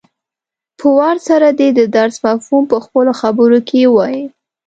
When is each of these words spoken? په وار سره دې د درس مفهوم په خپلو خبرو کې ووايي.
په 0.79 0.87
وار 0.97 1.17
سره 1.27 1.47
دې 1.59 1.69
د 1.79 1.81
درس 1.95 2.15
مفهوم 2.27 2.63
په 2.71 2.77
خپلو 2.85 3.11
خبرو 3.21 3.59
کې 3.67 3.79
ووايي. 3.85 4.23